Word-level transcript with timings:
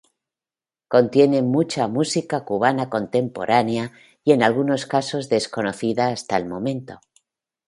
Contiene 0.87 1.43
mucha 1.43 1.87
música 1.87 2.43
cubana 2.43 2.89
contemporánea 2.89 3.91
y 4.23 4.31
en 4.31 4.41
algunos 4.41 4.87
casos 4.87 5.29
desconocida 5.29 6.07
hasta 6.07 6.37
el 6.37 6.47
momento. 6.47 6.99